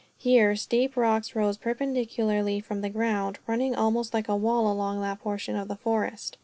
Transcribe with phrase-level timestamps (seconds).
[0.17, 5.19] Here steep rocks rose perpendicularly from the ground, running almost like a wall along that
[5.21, 6.39] portion of the forest.